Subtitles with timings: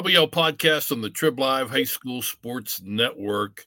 [0.00, 3.66] WL podcast on the Trib Live High School Sports Network.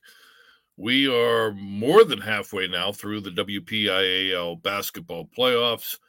[0.77, 5.99] We are more than halfway now through the WPIAL basketball playoffs.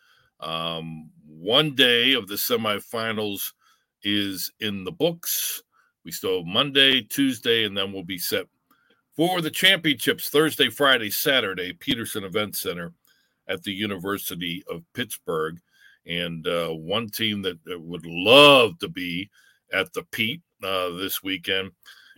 [0.40, 3.52] Um, one day of the semifinals
[4.02, 5.62] is in the books.
[6.06, 8.46] We still have Monday, Tuesday, and then we'll be set
[9.14, 12.94] for the championships Thursday, Friday, Saturday, Petersen Event Center
[13.46, 15.60] at the University of Pittsburgh.
[16.06, 19.28] And uh, one team that, that would love to be
[19.74, 21.72] at the Pete uh, this weekend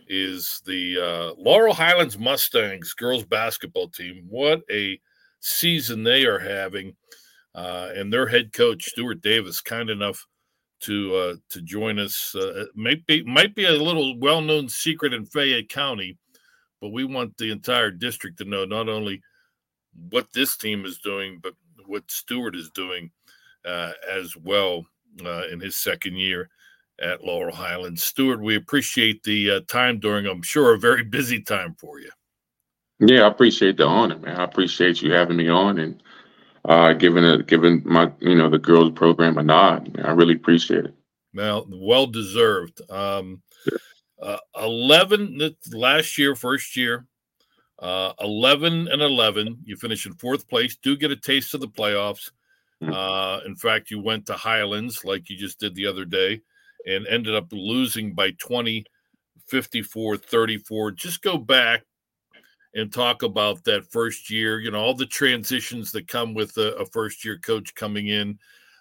[0.07, 4.25] is the uh, Laurel Highlands Mustangs girls basketball team.
[4.29, 4.99] What a
[5.39, 6.95] season they are having.
[7.55, 10.25] Uh, and their head coach, Stewart Davis, kind enough
[10.81, 12.35] to uh, to join us.
[12.35, 16.17] Uh, might be might be a little well known secret in Fayette County,
[16.79, 19.21] but we want the entire district to know not only
[20.11, 21.53] what this team is doing, but
[21.87, 23.09] what Stewart is doing
[23.65, 24.85] uh, as well
[25.49, 26.47] in his second year
[26.99, 28.03] at Laurel Highlands.
[28.03, 32.09] Stewart, we appreciate the uh, time during, I'm sure, a very busy time for you.
[32.99, 34.37] Yeah, I appreciate the honor, man.
[34.37, 36.01] I appreciate you having me on and
[36.65, 39.95] uh, giving a giving my you know the girls program a nod.
[39.95, 40.05] Man.
[40.05, 40.95] I really appreciate it.
[41.33, 42.81] Well, well deserved.
[42.89, 43.43] Um,
[44.19, 47.05] uh, Eleven last year, first year,
[47.77, 49.59] uh, eleven and eleven.
[49.63, 50.75] You finish in fourth place.
[50.75, 52.31] Do get a taste of the playoffs.
[52.81, 52.93] Mm-hmm.
[52.93, 56.41] Uh, in fact, you went to Highlands like you just did the other day
[56.87, 58.85] and ended up losing by 20,
[59.47, 60.91] 54, 34.
[60.91, 61.83] Just go back
[62.73, 66.75] and talk about that first year, you know, all the transitions that come with a,
[66.75, 68.37] a first year coach coming in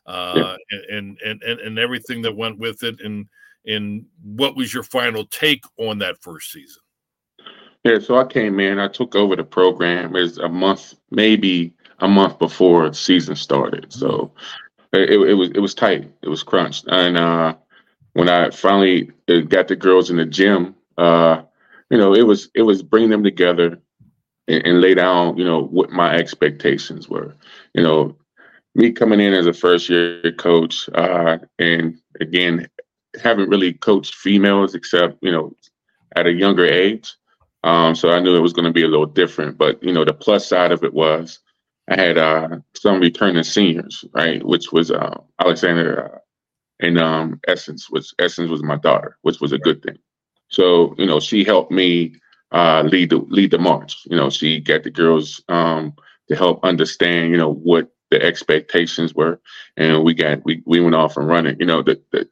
[0.07, 0.35] uh,
[0.71, 0.79] yeah.
[0.91, 3.01] and, and, and, and everything that went with it.
[3.01, 3.27] And,
[3.67, 6.83] and what was your final take on that first season?
[7.85, 12.09] Yeah, so I came in, I took over the program as a month, maybe a
[12.09, 13.93] month before the season started.
[13.93, 14.33] So
[14.93, 17.55] it, it was it was tight, it was crunched, and uh,
[18.17, 21.43] when I finally uh, got the girls in the gym, uh,
[21.91, 23.79] you know, it was it was bring them together
[24.49, 27.37] and, and, lay down, you know, what my expectations were.
[27.75, 28.17] You know,
[28.75, 32.67] me coming in as a first year coach, uh, and again,
[33.23, 35.55] haven't really coached females except you know
[36.17, 37.15] at a younger age.
[37.65, 39.59] Um, so I knew it was going to be a little different.
[39.59, 41.39] But you know, the plus side of it was
[41.91, 46.19] I had uh, some returning seniors, right, which was uh, Alexander uh,
[46.81, 49.99] and um, Essence, which Essence was my daughter, which was a good thing.
[50.49, 52.15] So you know, she helped me
[52.53, 54.03] uh, lead the lead the march.
[54.07, 55.95] You know, she got the girls um,
[56.29, 59.41] to help understand, you know, what the expectations were,
[59.77, 61.57] and we got we we went off and running.
[61.59, 62.29] You know, the the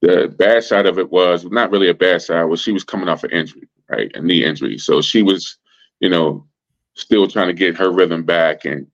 [0.00, 2.44] the bad side of it was not really a bad side.
[2.44, 5.56] Was she was coming off an injury, right, a knee injury, so she was,
[6.00, 6.46] you know,
[6.94, 8.86] still trying to get her rhythm back and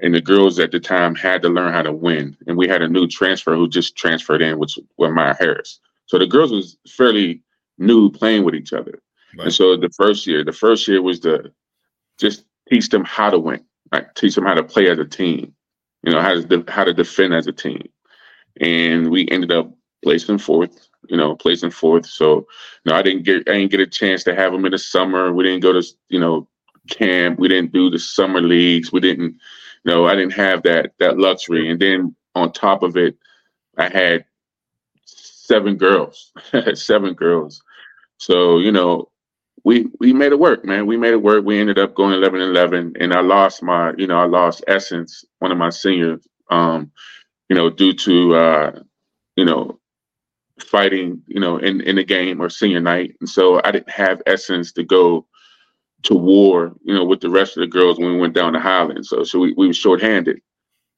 [0.00, 2.36] and the girls at the time had to learn how to win.
[2.46, 5.80] And we had a new transfer who just transferred in, which was Maya Harris.
[6.06, 7.42] So the girls was fairly
[7.78, 9.00] new playing with each other.
[9.36, 9.46] Right.
[9.46, 11.52] And so the first year, the first year was to
[12.18, 15.54] just teach them how to win, like teach them how to play as a team,
[16.02, 17.88] you know, how to de- how to defend as a team.
[18.60, 19.72] And we ended up
[20.04, 22.06] placing fourth, you know, placing fourth.
[22.06, 22.46] So,
[22.84, 25.32] no, I didn't get I didn't get a chance to have them in the summer.
[25.32, 26.48] We didn't go to, you know,
[26.90, 27.38] camp.
[27.38, 28.92] We didn't do the summer leagues.
[28.92, 29.40] We didn't
[29.84, 31.70] no, I didn't have that that luxury.
[31.70, 33.16] And then on top of it,
[33.76, 34.24] I had
[35.04, 36.32] seven girls,
[36.74, 37.62] seven girls.
[38.18, 39.10] So you know,
[39.64, 40.86] we we made it work, man.
[40.86, 41.44] We made it work.
[41.44, 45.24] We ended up going 11 11, and I lost my, you know, I lost Essence,
[45.38, 46.90] one of my seniors, um,
[47.48, 48.80] you know, due to uh,
[49.36, 49.80] you know,
[50.60, 54.22] fighting, you know, in in the game or senior night, and so I didn't have
[54.26, 55.26] Essence to go
[56.04, 58.60] to war, you know, with the rest of the girls when we went down to
[58.60, 59.06] Highland.
[59.06, 60.40] So so we, we were shorthanded.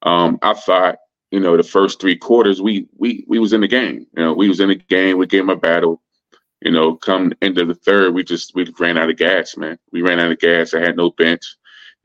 [0.03, 0.99] Um, I thought,
[1.31, 4.07] you know, the first three quarters we we we was in the game.
[4.17, 6.03] You know, we was in the game, we gave them a battle.
[6.61, 9.79] You know, come into the third, we just we ran out of gas, man.
[9.93, 10.75] We ran out of gas.
[10.75, 11.45] I had no bench.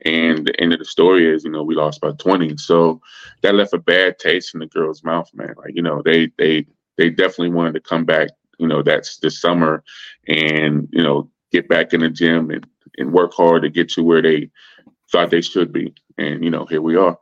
[0.04, 2.56] And the end of the story is, you know, we lost by 20.
[2.56, 3.00] So
[3.42, 5.54] that left a bad taste in the girls' mouth, man.
[5.56, 6.66] Like, you know, they they
[6.98, 9.82] they definitely wanted to come back, you know, that's this summer
[10.28, 12.66] and, you know, get back in the gym and
[12.98, 14.50] and work hard to get to where they
[15.10, 15.94] thought they should be.
[16.18, 17.18] And you know, here we are.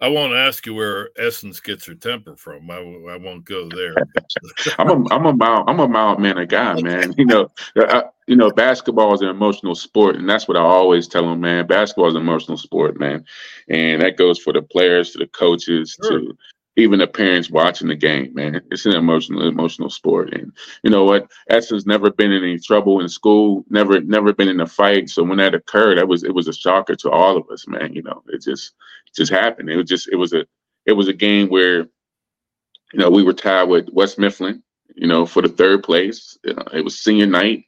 [0.00, 2.70] I won't ask you where Essence gets her temper from.
[2.70, 3.94] I, I won't go there.
[4.78, 7.14] I'm a I'm a mild I'm a mild mannered guy, man.
[7.18, 11.08] You know, I, you know, basketball is an emotional sport, and that's what I always
[11.08, 11.66] tell them, man.
[11.66, 13.24] Basketball is an emotional sport, man,
[13.68, 16.20] and that goes for the players, to the coaches, sure.
[16.20, 16.38] to
[16.78, 18.62] even the parents watching the game, man.
[18.70, 20.32] It's an emotional, emotional sport.
[20.32, 20.52] And
[20.82, 21.30] you know what?
[21.50, 25.10] Essence never been in any trouble in school, never, never been in a fight.
[25.10, 27.92] So when that occurred, that was it was a shocker to all of us, man.
[27.92, 28.74] You know, it just
[29.06, 29.68] it just happened.
[29.68, 30.46] It was just it was a
[30.86, 31.80] it was a game where,
[32.92, 34.62] you know, we were tied with West Mifflin
[34.98, 36.36] you know, for the third place.
[36.44, 37.64] it was senior night,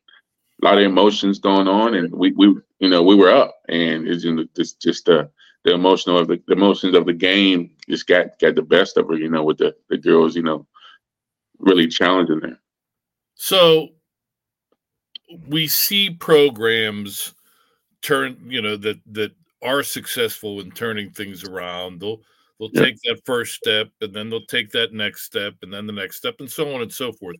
[0.63, 2.47] a lot of emotions going on, and we, we
[2.81, 4.25] you know, we were up, and it's
[4.57, 5.31] just just the
[5.65, 9.09] the emotional of the, the emotions of the game just got got the best of
[9.09, 10.67] her, you know, with the the girls, you know,
[11.59, 12.59] really challenging her.
[13.35, 13.89] So
[15.49, 17.35] we see programs
[18.03, 22.01] turn, you know, that that are successful in turning things around.
[22.01, 22.23] They'll
[22.59, 22.83] they'll yeah.
[22.83, 26.17] take that first step and then they'll take that next step and then the next
[26.17, 27.37] step and so on and so forth.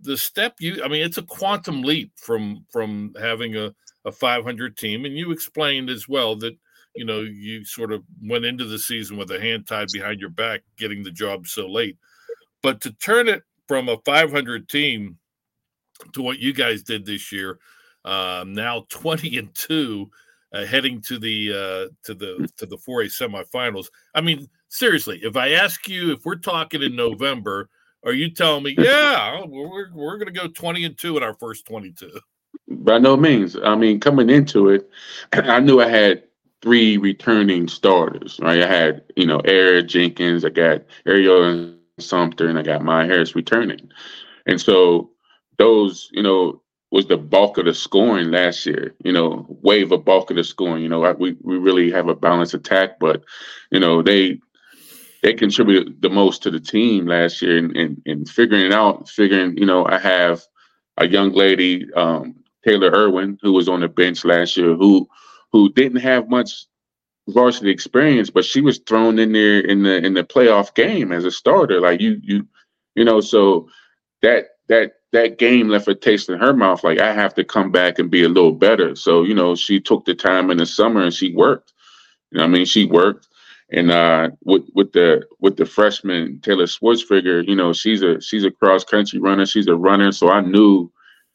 [0.00, 3.74] The step you I mean it's a quantum leap from from having a
[4.04, 6.56] a 500 team and you explained as well that
[6.96, 10.30] you know you sort of went into the season with a hand tied behind your
[10.30, 11.96] back getting the job so late.
[12.62, 15.18] But to turn it from a 500 team
[16.12, 17.58] to what you guys did this year,
[18.04, 20.10] um, now 20 and 2
[20.52, 23.86] uh, heading to the uh, to the to the 4A semifinals.
[24.14, 27.68] I mean, seriously, if I ask you if we're talking in November,
[28.04, 31.34] are you telling me, yeah, we're we're going to go 20 and 2 in our
[31.34, 32.20] first 22?
[32.68, 33.56] By no means.
[33.62, 34.88] I mean, coming into it,
[35.32, 36.22] I knew I had
[36.62, 38.62] three returning starters, right?
[38.62, 43.06] I had, you know, Eric Jenkins, I got Ariel and Sumter, and I got Maya
[43.06, 43.90] Harris returning.
[44.46, 45.10] And so
[45.58, 48.94] those, you know, was the bulk of the scoring last year.
[49.04, 50.82] You know, wave a bulk of the scoring.
[50.82, 53.22] You know, we we really have a balanced attack, but
[53.70, 54.40] you know they
[55.22, 59.08] they contributed the most to the team last year, and and, and figuring it out,
[59.08, 60.42] figuring you know I have
[60.98, 65.08] a young lady, um, Taylor Irwin, who was on the bench last year, who
[65.52, 66.66] who didn't have much
[67.28, 71.24] varsity experience, but she was thrown in there in the in the playoff game as
[71.24, 71.80] a starter.
[71.80, 72.46] Like you you
[72.94, 73.68] you know, so
[74.22, 76.84] that that that game left a taste in her mouth.
[76.84, 78.94] Like I have to come back and be a little better.
[78.94, 81.72] So you know, she took the time in the summer and she worked.
[82.30, 83.28] You know, I mean, she worked,
[83.70, 88.44] and uh, with with the with the freshman Taylor Schwartzfigger, you know, she's a she's
[88.44, 89.46] a cross country runner.
[89.46, 90.90] She's a runner, so I knew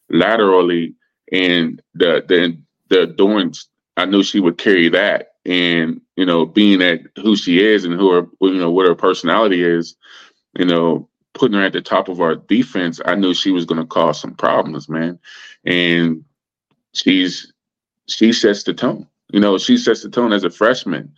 [0.10, 0.96] laterally
[1.32, 2.58] and the the
[2.90, 3.68] the endurance.
[3.98, 7.94] I knew she would carry that, and you know, being at who she is and
[7.94, 9.96] who her you know what her personality is,
[10.58, 13.82] you know, putting her at the top of our defense, I knew she was going
[13.82, 15.20] to cause some problems, man.
[15.66, 16.24] And
[16.94, 17.52] she's
[18.08, 19.08] she sets the tone.
[19.32, 21.14] You know, she sets the tone as a freshman,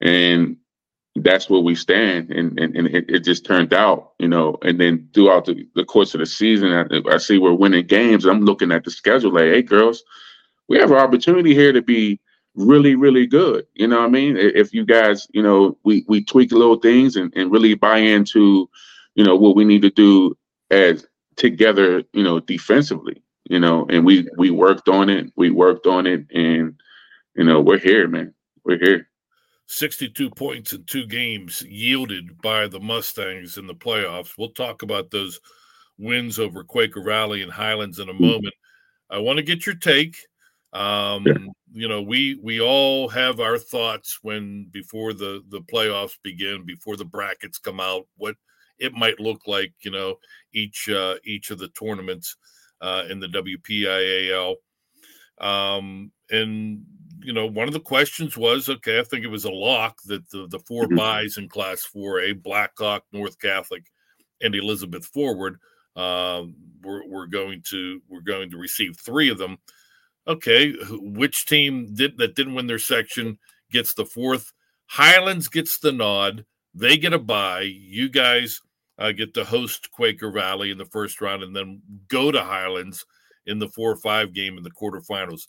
[0.00, 0.56] and
[1.16, 2.30] that's where we stand.
[2.30, 4.56] And and, and it, it just turned out, you know.
[4.62, 8.24] And then throughout the, the course of the season, I, I see we're winning games.
[8.24, 10.02] I'm looking at the schedule, like, hey, girls,
[10.70, 12.18] we have an opportunity here to be
[12.54, 13.66] really, really good.
[13.74, 14.36] You know what I mean?
[14.38, 18.70] If you guys, you know, we we tweak little things and, and really buy into
[19.14, 20.36] you know what we need to do
[20.70, 21.06] as
[21.36, 26.06] together you know defensively you know and we we worked on it we worked on
[26.06, 26.80] it and
[27.36, 28.32] you know we're here man
[28.64, 29.08] we're here
[29.66, 35.10] 62 points in two games yielded by the mustangs in the playoffs we'll talk about
[35.10, 35.40] those
[35.98, 38.26] wins over quaker valley and highlands in a mm-hmm.
[38.26, 38.54] moment
[39.10, 40.16] i want to get your take
[40.72, 41.26] um
[41.72, 46.96] you know we we all have our thoughts when before the the playoffs begin before
[46.96, 48.36] the brackets come out what
[48.78, 50.16] it might look like you know
[50.52, 52.36] each uh, each of the tournaments
[52.80, 54.56] uh, in the WPIAL.
[55.40, 56.84] Um, and
[57.22, 60.28] you know, one of the questions was, okay, I think it was a lock that
[60.30, 60.96] the the 4 mm-hmm.
[60.96, 63.84] byes in Class 4A, Blackhawk, North Catholic,
[64.40, 65.58] and Elizabeth Forward,
[65.96, 66.44] uh,
[66.82, 69.58] we're, we're going to we're going to receive three of them.
[70.28, 73.38] Okay, which team did that didn't win their section
[73.72, 74.52] gets the fourth?
[74.86, 76.44] Highlands gets the nod.
[76.74, 77.62] They get a buy.
[77.62, 78.60] You guys
[78.98, 83.04] uh, get to host Quaker Valley in the first round, and then go to Highlands
[83.46, 85.42] in the four or five game in the quarterfinals.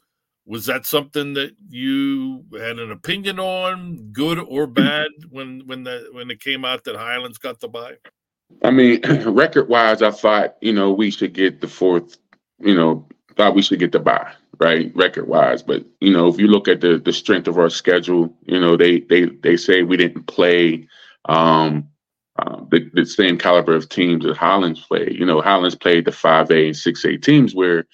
[0.46, 6.10] Was that something that you had an opinion on, good or bad, when when the
[6.14, 7.98] when it came out that Highlands got the bye?
[8.64, 12.18] I mean, record wise, I thought you know we should get the fourth.
[12.60, 14.96] You know, thought we should get the bye, right?
[14.96, 18.34] Record wise, but you know, if you look at the the strength of our schedule,
[18.44, 20.88] you know, they they they say we didn't play
[21.26, 21.88] um
[22.38, 25.20] uh, the, the same caliber of teams that Highlands played.
[25.20, 27.86] You know, Highlands played the 5A and 6A teams where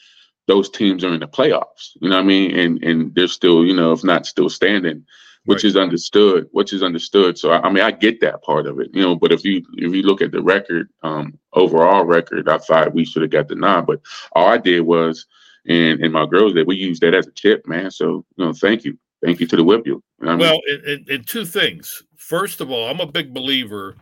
[0.47, 1.95] those teams are in the playoffs.
[1.99, 2.57] You know what I mean?
[2.57, 5.05] And and they're still, you know, if not still standing,
[5.45, 5.69] which right.
[5.69, 7.37] is understood, which is understood.
[7.37, 9.15] So I, I, mean, I get that part of it, you know.
[9.15, 13.05] But if you if you look at the record, um, overall record, I thought we
[13.05, 13.85] should have got the nine.
[13.85, 14.01] But
[14.33, 15.25] all I did was,
[15.67, 17.91] and and my girls that we use that as a chip, man.
[17.91, 20.01] So you know, thank you, thank you to the whip you.
[20.19, 21.05] you know well, mean?
[21.09, 22.03] and two things.
[22.15, 23.95] First of all, I'm a big believer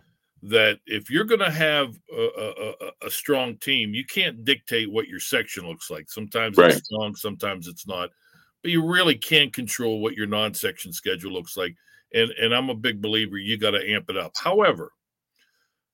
[0.43, 5.07] that if you're going to have a, a, a, strong team, you can't dictate what
[5.07, 6.10] your section looks like.
[6.10, 6.72] Sometimes right.
[6.72, 8.12] it's strong, sometimes it's not,
[8.62, 11.75] but you really can't control what your non-section schedule looks like.
[12.13, 14.34] And and I'm a big believer you got to amp it up.
[14.38, 14.91] However,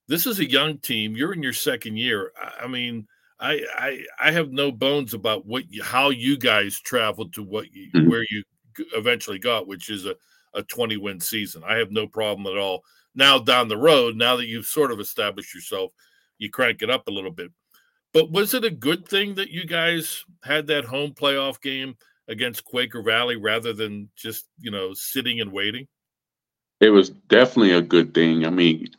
[0.07, 1.15] this is a young team.
[1.15, 2.33] You're in your second year.
[2.61, 3.07] I mean,
[3.41, 7.73] I I, I have no bones about what you, how you guys traveled to what
[7.73, 8.09] you, mm-hmm.
[8.09, 8.43] where you
[8.95, 10.15] eventually got, which is a
[10.53, 11.63] a 20 win season.
[11.65, 12.83] I have no problem at all.
[13.15, 15.91] Now down the road, now that you've sort of established yourself,
[16.37, 17.51] you crank it up a little bit.
[18.13, 21.95] But was it a good thing that you guys had that home playoff game
[22.27, 25.87] against Quaker Valley rather than just, you know, sitting and waiting?
[26.79, 28.45] It was definitely a good thing.
[28.45, 28.89] I mean,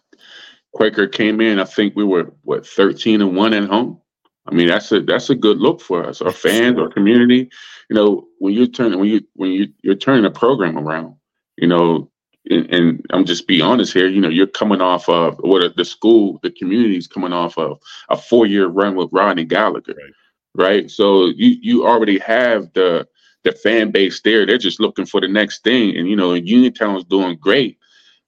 [0.72, 4.00] Quaker came in, I think we were what 13 and 1 at home.
[4.46, 7.48] I mean, that's a that's a good look for us, our fans, our community.
[7.88, 11.14] You know, when you're turning when you when you you're turning a program around,
[11.56, 12.10] you know,
[12.50, 15.84] and, and, I'm just be honest here, you know, you're coming off of what the
[15.84, 20.66] school, the community is coming off of a four year run with Rodney Gallagher, right.
[20.66, 20.90] right?
[20.90, 23.06] So you you already have the
[23.44, 24.44] the fan base there.
[24.44, 27.78] They're just looking for the next thing, and you know, Uniontown's doing great,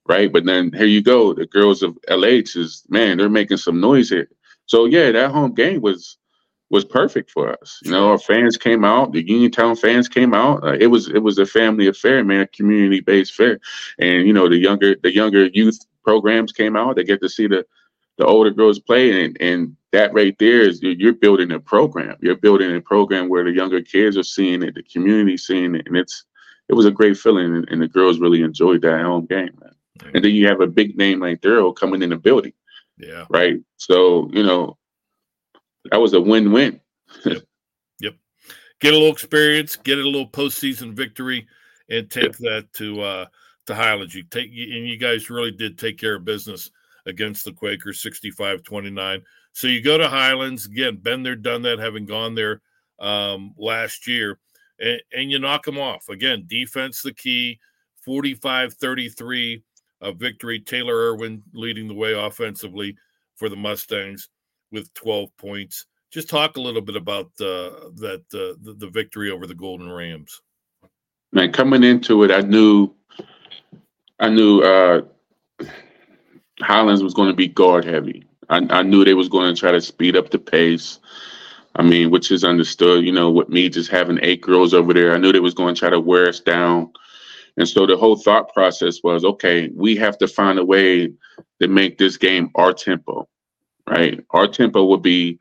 [0.07, 0.31] right?
[0.31, 4.09] But then here you go, the girls of LH is man, they're making some noise
[4.09, 4.29] here.
[4.65, 6.17] So yeah, that home game was
[6.69, 7.79] was perfect for us.
[7.83, 10.63] You know, our fans came out, the Uniontown fans came out.
[10.63, 13.59] Uh, it was it was a family affair, man, a community based fair,
[13.99, 16.95] and you know the younger the younger youth programs came out.
[16.95, 17.65] They get to see the
[18.17, 22.17] the older girls play, and and that right there is you're building a program.
[22.21, 25.87] You're building a program where the younger kids are seeing it, the community seeing it,
[25.87, 26.25] and it's
[26.67, 29.75] it was a great feeling, and, and the girls really enjoyed that home game, man.
[30.13, 32.53] And then you have a big name like Daryl coming in the building.
[32.97, 33.25] Yeah.
[33.29, 33.57] Right.
[33.77, 34.77] So you know
[35.91, 36.79] that was a win-win.
[37.25, 37.43] yep.
[37.99, 38.15] Yep.
[38.79, 41.47] Get a little experience, get a little postseason victory,
[41.89, 43.25] and take that to uh
[43.67, 44.15] to Highlands.
[44.15, 46.71] You take and you guys really did take care of business
[47.07, 49.21] against the Quakers 65-29.
[49.53, 52.61] So you go to Highlands again, been there, done that, having gone there
[52.99, 54.39] um last year,
[54.79, 56.09] and, and you knock them off.
[56.09, 57.59] Again, defense the key,
[58.07, 59.61] 45-33
[60.05, 60.59] a victory.
[60.59, 62.95] Taylor Irwin leading the way offensively
[63.35, 64.29] for the Mustangs
[64.71, 65.85] with 12 points.
[66.11, 69.91] Just talk a little bit about uh, that uh, the, the victory over the Golden
[69.91, 70.41] Rams.
[71.33, 72.93] Man, coming into it, I knew,
[74.19, 75.01] I knew uh,
[76.61, 78.25] Highlands was going to be guard heavy.
[78.49, 80.99] I, I knew they was going to try to speed up the pace.
[81.75, 83.03] I mean, which is understood.
[83.03, 85.75] You know, with me just having eight girls over there, I knew they was going
[85.75, 86.91] to try to wear us down.
[87.57, 91.07] And so the whole thought process was, okay, we have to find a way
[91.61, 93.27] to make this game our tempo
[93.87, 94.23] right?
[94.31, 95.39] Our tempo would be,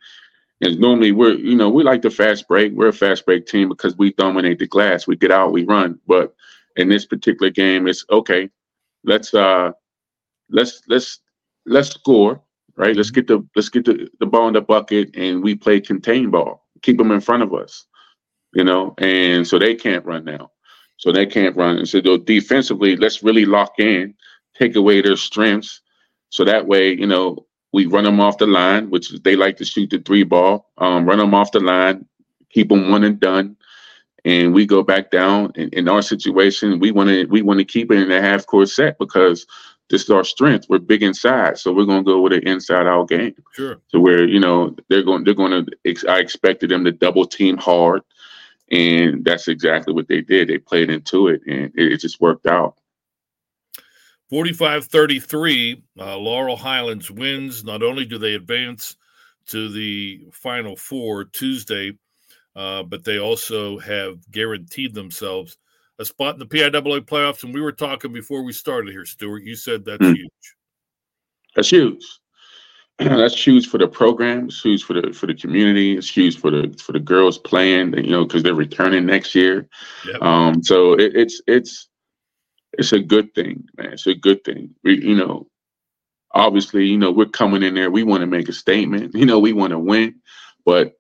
[0.61, 2.73] and normally we're, you know, we like the fast break.
[2.73, 5.07] We're a fast break team because we dominate the glass.
[5.07, 5.99] We get out, we run.
[6.07, 6.35] But
[6.77, 8.49] in this particular game, it's okay.
[9.05, 9.73] Let's uh,
[10.51, 11.21] let's let's
[11.67, 12.41] let's score,
[12.77, 12.97] right?
[12.97, 16.31] Let's get the let's get the, the ball in the bucket, and we play contain
[16.31, 16.67] ball.
[16.83, 17.87] Keep them in front of us,
[18.55, 20.51] you know, and so they can't run now.
[20.97, 21.79] So they can't run.
[21.79, 24.15] And so defensively, let's really lock in,
[24.57, 25.81] take away their strengths.
[26.31, 29.65] So that way, you know, we run them off the line, which they like to
[29.65, 30.71] shoot the three ball.
[30.79, 32.07] Um, run them off the line,
[32.51, 33.57] keep them one and done,
[34.25, 35.53] and we go back down.
[35.57, 38.47] In, in our situation, we want to we want to keep it in a half
[38.47, 39.45] court set because
[39.91, 40.67] this is our strength.
[40.69, 43.35] We're big inside, so we're gonna go with an inside out game.
[43.53, 43.81] Sure.
[43.89, 47.57] So where you know they're going they're going to I expected them to double team
[47.57, 48.03] hard,
[48.71, 50.49] and that's exactly what they did.
[50.49, 52.79] They played into it, and it, it just worked out.
[54.31, 57.63] 45 33, uh, Laurel Highlands wins.
[57.63, 58.97] Not only do they advance
[59.49, 61.93] to the Final Four Tuesday,
[62.57, 65.59] uh, but they also have guaranteed themselves
[65.99, 67.45] a spot in the PIAA playoffs.
[67.45, 69.45] And we were talking before we started here, Stewart.
[69.45, 70.17] You said that's mm.
[70.17, 70.55] huge.
[71.55, 72.05] That's huge.
[72.99, 74.47] that's huge for the program.
[74.47, 75.97] It's huge for the for the community.
[75.97, 77.95] It's huge for the for the girls playing.
[77.95, 79.69] You know, because they're returning next year.
[80.07, 80.23] Yep.
[80.23, 81.89] Um, so it, it's it's
[82.79, 83.93] it's a good thing, man.
[83.93, 84.75] It's a good thing.
[84.85, 85.49] We, you know,
[86.33, 87.91] obviously, you know, we're coming in there.
[87.91, 89.15] We want to make a statement.
[89.25, 90.17] You know, we want to win,
[90.65, 90.95] but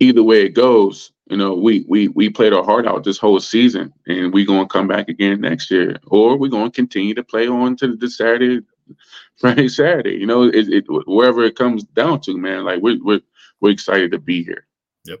[0.00, 3.40] either way it goes, you know, we we we played our heart out this whole
[3.40, 7.48] season, and we're gonna come back again next year, or we're gonna continue to play
[7.48, 8.60] on to the Saturday,
[9.36, 10.16] Friday, Saturday.
[10.16, 12.64] You know, it, it wherever it comes down to, man.
[12.64, 13.20] Like we're we're
[13.60, 14.66] we're excited to be here.
[15.04, 15.20] Yep.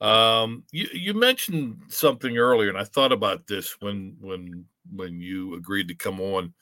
[0.00, 5.54] Um, you, you mentioned something earlier, and I thought about this when when when you
[5.54, 6.54] agreed to come on.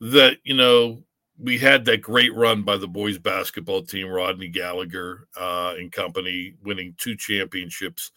[0.00, 1.02] That you know
[1.38, 6.54] we had that great run by the boys basketball team, Rodney Gallagher uh, and company,
[6.62, 8.10] winning two championships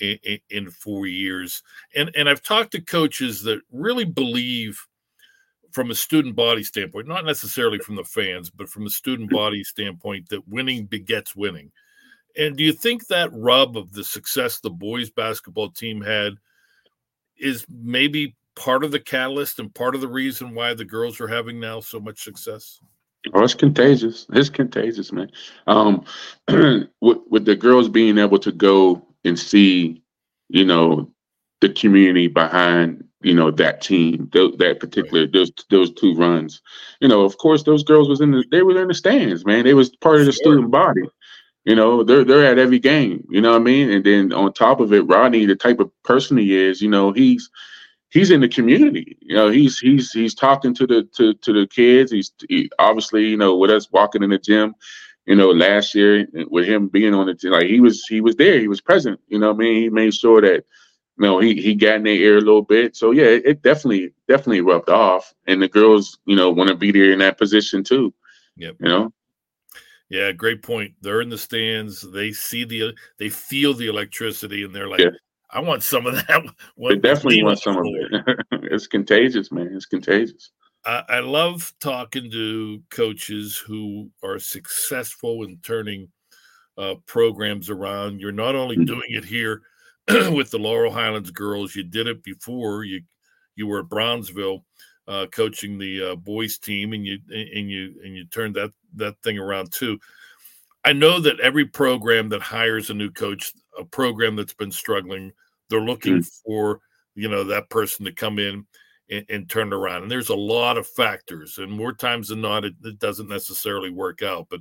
[0.00, 0.18] in,
[0.50, 1.62] in, four years.
[1.94, 4.84] And and I've talked to coaches that really believe
[5.74, 9.64] from a student body standpoint, not necessarily from the fans, but from a student body
[9.64, 11.72] standpoint, that winning begets winning.
[12.36, 16.34] And do you think that rub of the success the boys basketball team had
[17.36, 21.26] is maybe part of the catalyst and part of the reason why the girls are
[21.26, 22.78] having now so much success?
[23.32, 24.26] Oh, it's contagious.
[24.32, 25.30] It's contagious, man.
[25.66, 26.04] Um,
[27.00, 30.02] with, with the girls being able to go and see,
[30.48, 31.10] you know,
[31.60, 36.60] the community behind, you know, that team, th- that particular those those two runs.
[37.00, 39.64] You know, of course, those girls was in the they were in the stands, man.
[39.64, 41.02] They was part of the student body.
[41.64, 43.26] You know, they're they're at every game.
[43.30, 43.90] You know what I mean?
[43.90, 47.12] And then on top of it, Rodney, the type of person he is, you know,
[47.12, 47.50] he's
[48.10, 49.16] he's in the community.
[49.22, 52.12] You know, he's he's he's talking to the to to the kids.
[52.12, 54.74] He's he, obviously, you know, with us walking in the gym.
[55.26, 58.36] You know, last year with him being on the team, like he was he was
[58.36, 58.60] there.
[58.60, 59.18] He was present.
[59.28, 60.66] You know, what I mean, he made sure that
[61.18, 62.96] you know he he got in their ear a little bit.
[62.96, 65.32] So yeah, it, it definitely definitely rubbed off.
[65.46, 68.12] And the girls, you know, want to be there in that position too.
[68.56, 68.76] Yep.
[68.80, 69.12] You know.
[70.10, 70.92] Yeah, great point.
[71.00, 72.00] They're in the stands.
[72.12, 75.10] They see the, they feel the electricity, and they're like, yeah.
[75.50, 76.42] "I want some of that."
[76.78, 78.38] they definitely want some of it.
[78.70, 79.70] it's contagious, man.
[79.74, 80.50] It's contagious.
[80.84, 86.08] I, I love talking to coaches who are successful in turning
[86.76, 88.20] uh, programs around.
[88.20, 88.84] You're not only mm-hmm.
[88.84, 89.62] doing it here
[90.32, 92.84] with the Laurel Highlands girls, you did it before.
[92.84, 93.02] You
[93.56, 94.64] you were at Brownsville
[95.08, 99.16] uh, coaching the uh, boys team, and you and you and you turned that that
[99.22, 99.98] thing around too.
[100.84, 105.32] I know that every program that hires a new coach, a program that's been struggling,
[105.70, 106.40] they're looking mm.
[106.44, 106.80] for
[107.14, 108.66] you know that person to come in
[109.10, 110.02] and, and, turn around.
[110.02, 113.90] And there's a lot of factors, and more times than not, it, it doesn't necessarily
[113.90, 114.48] work out.
[114.50, 114.60] But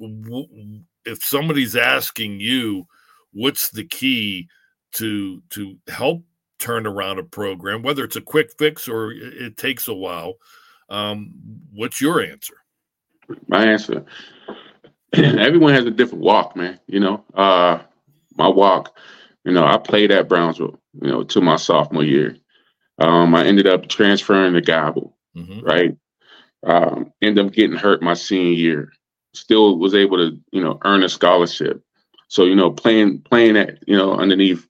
[0.00, 2.86] w- if somebody's asking you,
[3.32, 4.48] what's the key
[4.94, 6.24] to to help
[6.58, 10.34] turn around a program, whether it's a quick fix or it, it takes a while.
[10.88, 11.32] Um,
[11.72, 12.54] what's your answer?
[13.48, 14.04] My answer.
[15.14, 16.80] Everyone has a different walk, man.
[16.86, 17.80] You know, uh,
[18.36, 18.96] my walk.
[19.44, 20.78] You know, I played at Brownsville.
[21.00, 22.36] You know, to my sophomore year.
[22.98, 25.60] Um, I ended up transferring to Gabble, mm-hmm.
[25.60, 25.96] right?
[26.64, 28.92] Um, ended up getting hurt my senior year.
[29.34, 31.82] Still was able to, you know, earn a scholarship.
[32.28, 34.66] So, you know, playing playing at, you know, underneath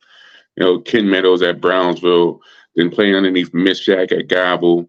[0.56, 2.40] you know, Ken Meadows at Brownsville,
[2.76, 4.88] then playing underneath Miss Jack at Gabble,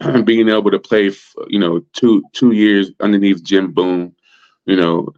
[0.24, 1.10] being able to play,
[1.48, 4.14] you know, two two years underneath Jim Boone,
[4.66, 5.08] you know,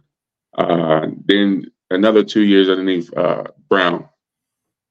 [0.57, 4.07] uh, then another two years underneath uh, Brown,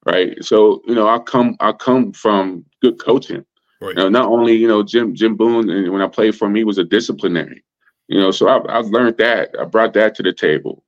[0.05, 0.43] right?
[0.43, 3.45] So you know, I come I come from good coaching.
[3.81, 3.95] Right.
[3.95, 6.55] You know, not only you know Jim Jim Boone, and when I played for him,
[6.55, 7.63] he was a disciplinary.
[8.07, 9.55] You know, so I, I learned that.
[9.59, 10.83] I brought that to the table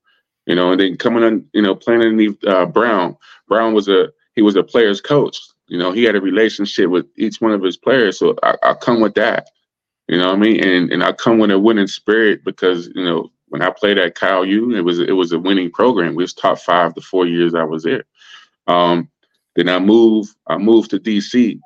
[0.51, 3.15] you know, and then coming on, you know, playing underneath uh, Brown.
[3.47, 5.39] Brown was a he was a player's coach.
[5.67, 8.19] You know, he had a relationship with each one of his players.
[8.19, 9.47] So I, I come with that.
[10.09, 10.61] You know what I mean?
[10.61, 14.15] And and I come with a winning spirit because you know when I played at
[14.15, 16.15] Cal U, it was it was a winning program.
[16.15, 18.03] We was top five the four years I was there.
[18.67, 19.09] Um,
[19.55, 21.61] then I moved I moved to DC,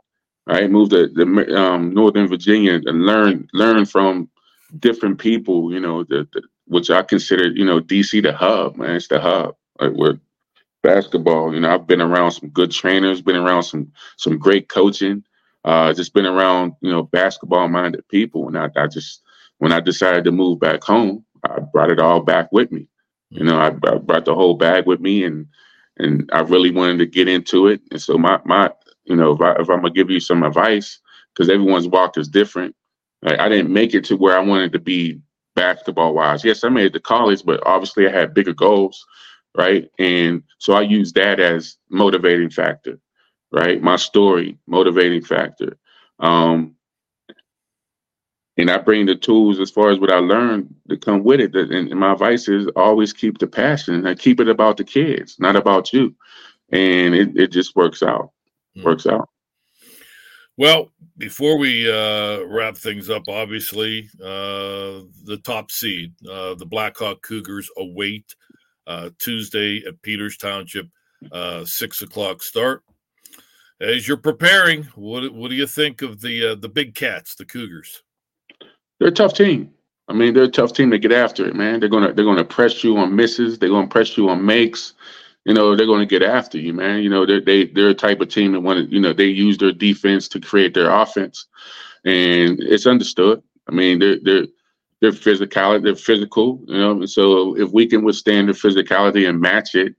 [0.46, 0.70] right?
[0.70, 4.30] Moved to the um, Northern Virginia and learn learn from
[4.78, 5.74] different people.
[5.74, 8.96] You know, the, the which I consider, you know, DC the hub, man.
[8.96, 9.56] It's the hub.
[9.80, 10.20] Like where
[10.84, 15.24] basketball, you know, I've been around some good trainers, been around some some great coaching,
[15.64, 18.48] uh, just been around, you know, basketball minded people.
[18.48, 19.22] And I, I just
[19.60, 22.88] when I decided to move back home, I brought it all back with me.
[23.30, 25.48] You know, I, I brought the whole bag with me and
[25.98, 27.82] and I really wanted to get into it.
[27.92, 28.72] And so my my
[29.06, 31.00] you know, if, I, if I'm gonna give you some advice,
[31.34, 32.76] because everyone's walk is different.
[33.22, 35.20] Like, I didn't make it to where I wanted to be
[35.56, 36.44] basketball wise.
[36.44, 39.06] Yes, I made it to college, but obviously I had bigger goals,
[39.58, 39.90] right?
[39.98, 43.00] And so I use that as motivating factor,
[43.52, 43.82] right?
[43.82, 45.78] My story, motivating factor.
[46.20, 46.76] Um,
[48.58, 51.56] and I bring the tools as far as what I learned to come with it.
[51.56, 55.56] And, my advice is always keep the passion and keep it about the kids, not
[55.56, 56.16] about you.
[56.72, 58.32] And it, it just works out.
[58.78, 58.84] Mm.
[58.84, 59.30] Works out.
[60.58, 67.22] Well, before we uh, wrap things up, obviously, uh, the top seed, uh, the Blackhawk
[67.24, 68.34] Cougars, await
[68.88, 70.88] uh, Tuesday at Peters Township,
[71.32, 72.84] uh, six o'clock start.
[73.82, 77.46] As you're preparing, what what do you think of the uh, the big cats, the
[77.46, 78.04] Cougars?
[79.00, 79.72] They're a tough team.
[80.08, 81.82] I mean, they're a tough team to get after it, man.
[81.82, 83.60] They're gonna they're gonna press you on misses.
[83.60, 84.94] They're gonna press you on makes
[85.46, 87.02] you know they're going to get after you, man.
[87.04, 89.28] You know they're they they're a type of team that want to you know they
[89.28, 91.48] use their defense to create their offense,
[92.04, 93.42] and it's understood.
[93.70, 94.48] I mean they're they're
[95.02, 96.92] they're physical, they're physical, you know.
[96.92, 99.94] And So if we can withstand the physicality and match it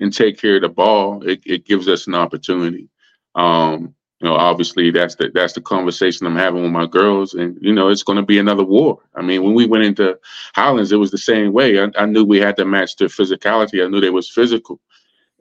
[0.00, 2.88] and take care of the ball, it, it gives us an opportunity.
[3.34, 7.58] Um, you know, obviously that's the that's the conversation I'm having with my girls, and
[7.60, 9.00] you know, it's going to be another war.
[9.14, 10.18] I mean, when we went into
[10.54, 11.80] Highlands, it was the same way.
[11.80, 13.84] I, I, knew we had to match their physicality.
[13.84, 14.80] I knew they was physical,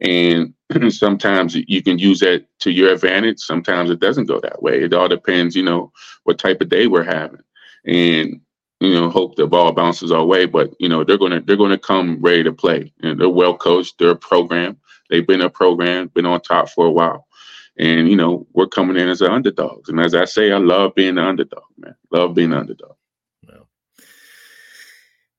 [0.01, 0.53] And
[0.89, 3.39] sometimes you can use that to your advantage.
[3.39, 4.81] Sometimes it doesn't go that way.
[4.81, 5.91] It all depends, you know,
[6.23, 7.41] what type of day we're having.
[7.85, 8.41] And
[8.79, 10.45] you know, hope the ball bounces our way.
[10.45, 12.91] But you know, they're gonna they're gonna come ready to play.
[13.01, 13.99] And they're well coached.
[13.99, 14.77] They're a program.
[15.09, 17.27] They've been a program, been on top for a while.
[17.77, 19.89] And you know, we're coming in as an underdogs.
[19.89, 21.95] And as I say, I love being an underdog, man.
[22.11, 22.95] Love being an underdog.
[23.47, 23.67] Well,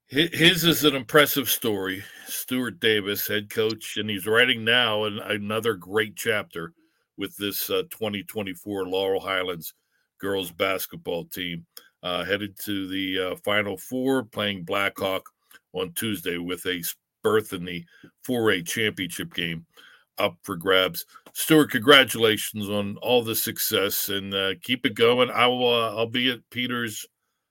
[0.09, 2.03] his is an impressive story.
[2.27, 6.73] Stewart Davis, head coach, and he's writing now an, another great chapter
[7.17, 9.75] with this uh, 2024 Laurel Highlands
[10.21, 11.67] girls basketball team
[12.03, 15.29] uh, headed to the uh, Final Four, playing Blackhawk
[15.73, 16.83] on Tuesday with a
[17.23, 17.85] berth in the
[18.29, 19.67] 4A championship game
[20.19, 21.07] up for grabs.
[21.33, 25.31] Stewart, congratulations on all the success and uh, keep it going.
[25.31, 25.69] I will.
[25.69, 27.07] Uh, I'll be at Peters.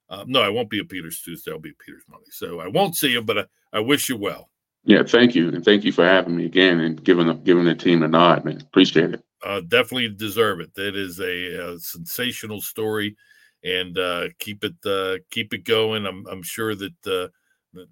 [0.08, 1.50] Uh, no, I won't be at Peters Tuesday.
[1.50, 2.30] I'll be at Peters Monday.
[2.30, 4.50] So I won't see you, but I, I, wish you well.
[4.84, 7.74] Yeah, thank you, and thank you for having me again and giving the, giving the
[7.74, 8.60] team a nod, man.
[8.60, 9.24] Appreciate it.
[9.42, 10.74] Uh, definitely deserve it.
[10.74, 13.16] That is a, a sensational story
[13.64, 16.06] and uh, keep it uh, keep it going.
[16.06, 17.28] I'm I'm sure that uh,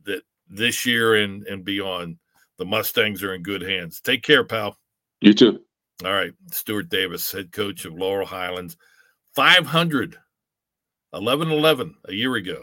[0.04, 2.18] that this year and and beyond,
[2.62, 4.00] the Mustangs are in good hands.
[4.00, 4.78] Take care, pal.
[5.20, 5.62] You too.
[6.04, 8.76] All right, Stewart Davis, head coach of Laurel Highlands,
[9.34, 10.16] 500,
[11.12, 12.62] 11 11 a year ago.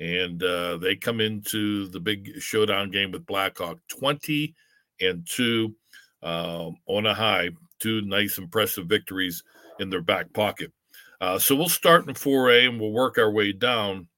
[0.00, 4.54] And uh, they come into the big showdown game with Blackhawk 20
[5.02, 5.74] and 2
[6.22, 9.44] uh, on a high, two nice, impressive victories
[9.80, 10.72] in their back pocket.
[11.20, 14.08] Uh, so we'll start in 4A and we'll work our way down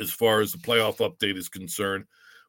[0.00, 2.04] as far as the playoff update is concerned.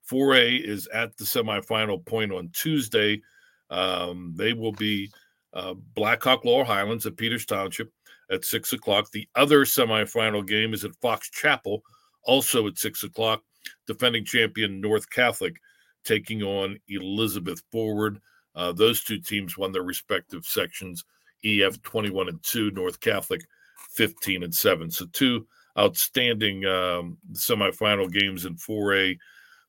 [0.10, 3.22] 4A is at the semifinal point on Tuesday.
[3.70, 5.12] Um, they will be
[5.54, 7.92] uh, Blackhawk Laurel Highlands at Peters Township
[8.30, 9.12] at six o'clock.
[9.12, 11.84] The other semifinal game is at Fox Chapel,
[12.24, 13.44] also at six o'clock.
[13.86, 15.56] Defending champion North Catholic
[16.04, 18.20] taking on Elizabeth Forward.
[18.56, 21.06] Uh, those two teams won their respective sections
[21.44, 23.42] EF 21 and 2, North Catholic
[23.92, 24.92] 15 and 7.
[24.92, 29.18] So two outstanding um, semifinal games in 4A.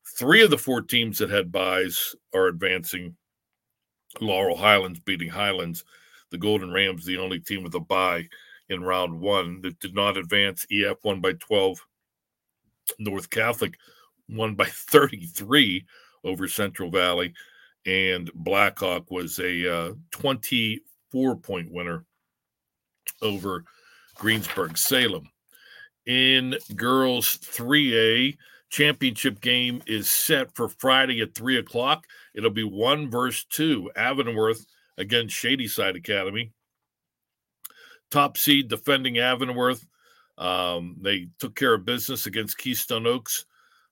[0.06, 3.16] Three of the four teams that had byes are advancing.
[4.20, 5.84] Laurel Highlands beating Highlands.
[6.30, 8.28] The Golden Rams, the only team with a bye
[8.68, 10.66] in round one that did not advance.
[10.70, 11.78] EF won by 12.
[12.98, 13.74] North Catholic
[14.28, 15.84] won by 33
[16.24, 17.32] over Central Valley.
[17.86, 22.04] And Blackhawk was a uh, 20 four point winner
[23.20, 23.64] over
[24.16, 25.28] Greensburg Salem.
[26.06, 28.36] In girls 3A,
[28.72, 32.06] championship game is set for Friday at 3 o'clock.
[32.34, 33.90] It'll be one versus two.
[33.94, 34.64] Avonworth
[34.96, 36.52] against Shadyside Academy.
[38.10, 39.86] Top seed defending Avonworth.
[40.38, 43.44] Um, they took care of business against Keystone Oaks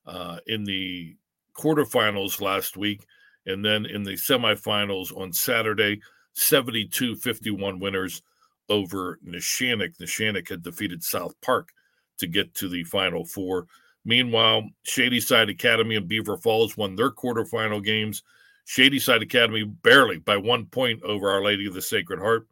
[0.07, 1.15] uh, in the
[1.55, 3.05] quarterfinals last week.
[3.45, 6.01] And then in the semifinals on Saturday,
[6.33, 8.23] 72 51 winners
[8.67, 9.97] over Neshannock.
[9.97, 11.69] Neshannock had defeated South Park
[12.17, 13.67] to get to the Final Four.
[14.03, 18.23] Meanwhile, Shadyside Academy and Beaver Falls won their quarterfinal games.
[18.65, 22.47] Shadyside Academy barely by one point over Our Lady of the Sacred Heart.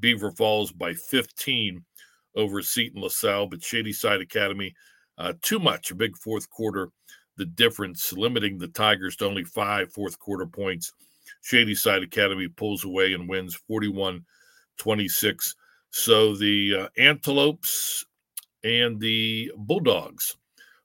[0.00, 1.84] Beaver Falls by 15
[2.36, 4.74] over Seton LaSalle, but Shadyside Academy
[5.18, 6.90] uh, too much, a big fourth quarter.
[7.36, 10.92] The difference limiting the Tigers to only five fourth quarter points
[11.42, 14.24] Shadyside Academy pulls away and wins 41
[14.78, 15.54] 26.
[15.90, 18.04] So the uh, Antelopes
[18.64, 20.36] and the Bulldogs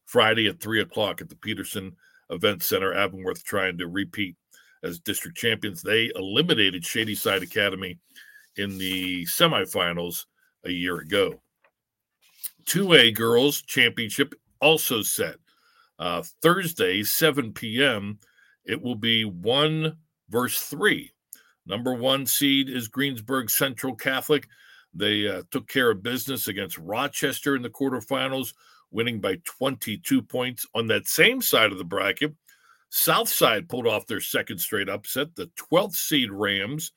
[0.10, 1.96] Friday at 3 o'clock at the Petersen
[2.32, 2.96] Event Center.
[2.96, 4.36] Avonworth trying to repeat
[4.84, 5.84] as district champions.
[5.84, 8.00] They eliminated Shadyside Academy
[8.56, 10.26] in the semifinals
[10.66, 11.40] a year ago.
[12.66, 15.36] 2A Girls Championship also set.
[16.00, 18.18] Uh, Thursday, 7 p.m.,
[18.66, 19.96] it will be one
[20.30, 21.12] verse 3.
[21.68, 24.48] Number one seed is Greensburg Central Catholic.
[24.92, 28.54] They uh, took care of business against Rochester in the quarterfinals,
[28.92, 30.66] winning by 22 points.
[30.74, 32.34] On that same side of the bracket,
[32.90, 35.36] Southside pulled off their second straight upset.
[35.36, 36.92] The 12th seed Rams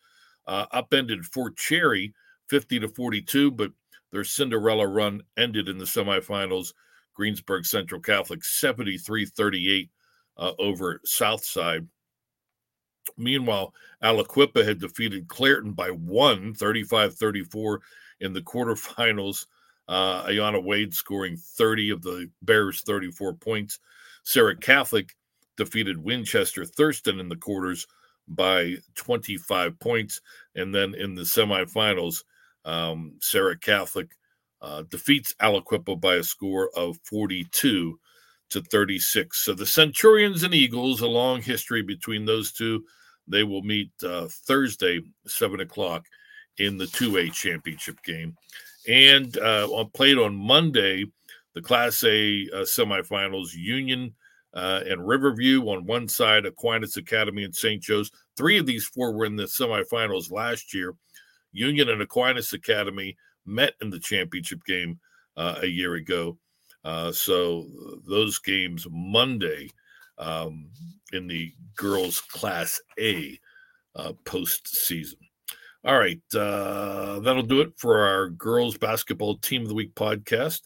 [0.47, 2.15] uh, upended Fort Cherry
[2.49, 3.73] 50 to 42, but
[4.11, 6.73] their Cinderella run ended in the semifinals.
[7.15, 9.91] Greensburg Central Catholic 73 38
[10.39, 11.87] uh, over Southside.
[13.17, 17.81] Meanwhile, Aliquippa had defeated Clairton by one, 35 34
[18.21, 19.47] in the quarterfinals.
[19.89, 23.79] Uh, Ayana Wade scoring 30 of the Bears' 34 points.
[24.25, 25.15] Serra Catholic
[25.57, 27.87] defeated Winchester Thurston in the quarters
[28.29, 30.21] by 25 points.
[30.55, 32.25] And then in the semifinals,
[32.65, 34.09] um, Serra Catholic
[34.63, 37.99] uh, defeats Aliquippa by a score of 42
[38.51, 39.45] to 36.
[39.45, 42.85] So the Centurions and Eagles, a long history between those two
[43.29, 46.07] They will meet uh, Thursday, 7 o'clock,
[46.59, 48.37] in the 2A championship game.
[48.89, 51.07] And uh, played on Monday,
[51.55, 54.15] the Class A uh, semifinals, Union
[54.55, 57.83] uh, and Riverview on one side, Aquinas Academy and St.
[57.83, 58.11] Joe's.
[58.37, 60.95] Three of these four were in the semifinals last year.
[61.53, 64.99] Union and Aquinas Academy met in the championship game
[65.37, 66.39] uh, a year ago.
[66.85, 67.67] Uh, so
[68.09, 69.71] those games Monday
[70.19, 70.69] um,
[71.13, 73.39] in the girls Class A
[73.95, 75.15] uh, postseason.
[75.85, 80.61] All right, uh, that'll do it for our girls basketball team of the week podcast.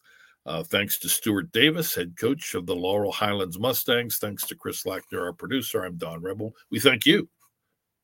[0.44, 4.18] Uh, thanks to Stewart Davis, head coach of the Laurel Highlands Mustangs.
[4.18, 5.85] Thanks to Chris Lackner, our producer.
[5.85, 6.55] I'm Don Rebel.
[6.70, 7.29] We thank you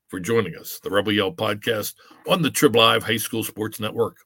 [0.09, 0.79] for joining us.
[0.83, 1.93] The Rebel Yell podcast
[2.27, 4.17] on the Trib Live High School Sports Network.